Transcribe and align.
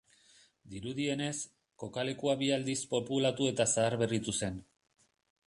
Dirudienez, 0.69 1.35
kokalekua 1.83 2.35
bi 2.41 2.49
aldiz 2.57 2.79
populatu 2.95 3.51
eta 3.53 3.69
zaharberritu 3.75 4.37
zen. 4.43 4.59